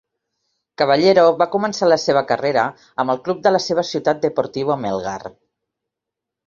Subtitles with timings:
[0.81, 2.65] Caballero va començar la seva carrera
[3.05, 5.19] amb el club de la seva ciutat Deportivo Melgar.